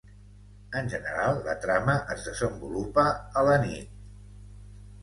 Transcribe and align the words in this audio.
En 0.79 0.87
general, 0.93 1.43
la 1.49 1.55
trama 1.67 1.99
es 2.17 2.27
desenvolupa 2.31 3.07
a 3.45 3.49
la 3.51 3.61
nit. 3.69 3.95